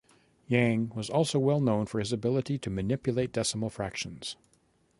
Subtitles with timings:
[0.47, 4.35] Yang was also well known for his ability to manipulate decimal fractions.